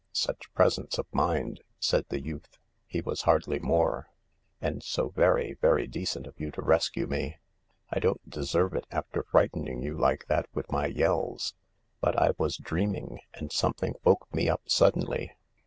"Such 0.13 0.51
presence 0.55 0.97
of 0.97 1.05
mind," 1.13 1.61
said 1.79 2.07
the 2.09 2.19
youth— 2.19 2.57
he 2.87 3.01
was 3.01 3.21
hardly 3.21 3.59
more 3.59 4.07
—"andso 4.63 5.13
very, 5.13 5.53
very 5.61 5.85
decent 5.85 6.25
of 6.25 6.39
you 6.39 6.49
to 6.53 6.61
rescue 6.63 7.05
me. 7.05 7.37
I 7.91 7.99
don't 7.99 8.27
deserve 8.27 8.73
it, 8.73 8.87
after 8.89 9.21
frightening 9.21 9.83
you 9.83 9.93
like 9.95 10.25
that 10.25 10.47
with 10.55 10.71
my 10.71 10.87
yells. 10.87 11.53
But 11.99 12.17
I 12.17 12.31
was 12.39 12.57
dreaming, 12.57 13.19
and 13.35 13.51
something 13.51 13.93
woke 14.03 14.25
me 14.33 14.49
up 14.49 14.63
suddenly." 14.65 15.37